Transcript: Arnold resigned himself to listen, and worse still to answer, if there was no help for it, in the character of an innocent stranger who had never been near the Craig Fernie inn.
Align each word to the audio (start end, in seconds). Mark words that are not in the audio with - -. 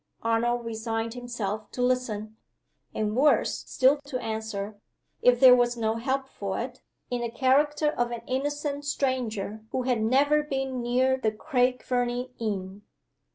Arnold 0.23 0.65
resigned 0.65 1.13
himself 1.13 1.69
to 1.73 1.81
listen, 1.83 2.35
and 2.91 3.15
worse 3.15 3.59
still 3.67 3.99
to 4.05 4.17
answer, 4.19 4.79
if 5.21 5.39
there 5.39 5.55
was 5.55 5.77
no 5.77 5.97
help 5.97 6.27
for 6.27 6.57
it, 6.57 6.81
in 7.11 7.21
the 7.21 7.29
character 7.29 7.89
of 7.91 8.09
an 8.09 8.23
innocent 8.25 8.83
stranger 8.83 9.63
who 9.69 9.83
had 9.83 10.01
never 10.01 10.41
been 10.41 10.81
near 10.81 11.17
the 11.17 11.31
Craig 11.31 11.83
Fernie 11.83 12.31
inn. 12.39 12.81